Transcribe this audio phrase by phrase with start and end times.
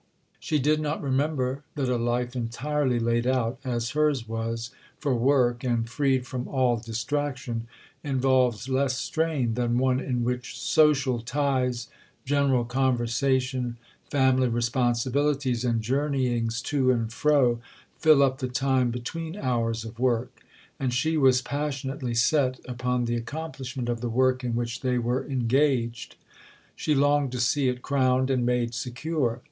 [0.39, 5.63] She did not remember that a life entirely laid out, as hers was, for work,
[5.63, 7.67] and freed from all distraction,
[8.03, 11.87] involves less strain than one in which social ties,
[12.25, 13.77] general conversation,
[14.09, 17.59] family responsibilities and journeyings to and fro
[17.99, 20.43] fill up the time between hours of work.
[20.79, 25.23] And she was passionately set upon the accomplishment of the work in which they were
[25.27, 26.15] engaged;
[26.75, 29.39] she longed to see it crowned and made secure.